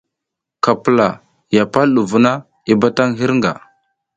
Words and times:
Ka 0.63 0.71
pula, 0.83 1.07
ya 1.55 1.63
pal 1.73 1.87
ɗu 1.95 2.01
vuna 2.11 2.33
i 2.71 2.73
bam 2.79 3.09
hirƞga 3.17 3.51
gu. 3.57 3.63